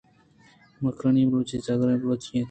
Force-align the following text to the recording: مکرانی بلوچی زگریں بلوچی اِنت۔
مکرانی 0.83 1.23
بلوچی 1.29 1.57
زگریں 1.65 2.01
بلوچی 2.01 2.29
اِنت۔ 2.31 2.39